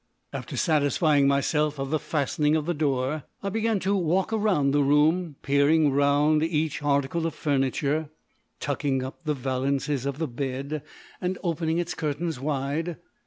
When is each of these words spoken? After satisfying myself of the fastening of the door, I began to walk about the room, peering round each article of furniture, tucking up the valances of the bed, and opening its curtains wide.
After 0.33 0.57
satisfying 0.57 1.27
myself 1.27 1.77
of 1.77 1.91
the 1.91 1.99
fastening 1.99 2.55
of 2.55 2.65
the 2.65 2.73
door, 2.73 3.25
I 3.43 3.49
began 3.49 3.79
to 3.81 3.95
walk 3.95 4.31
about 4.31 4.71
the 4.71 4.81
room, 4.81 5.35
peering 5.43 5.91
round 5.91 6.41
each 6.41 6.81
article 6.81 7.27
of 7.27 7.35
furniture, 7.35 8.09
tucking 8.59 9.03
up 9.03 9.23
the 9.25 9.35
valances 9.35 10.07
of 10.07 10.17
the 10.17 10.27
bed, 10.27 10.81
and 11.21 11.37
opening 11.43 11.77
its 11.77 11.93
curtains 11.93 12.39
wide. 12.39 12.97